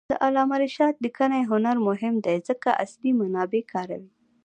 د 0.09 0.13
علامه 0.25 0.55
رشاد 0.63 0.93
لیکنی 1.05 1.41
هنر 1.51 1.75
مهم 1.87 2.15
دی 2.25 2.37
ځکه 2.47 2.67
چې 2.73 2.77
اصلي 2.83 3.11
منابع 3.19 3.63
کاروي. 3.73 4.11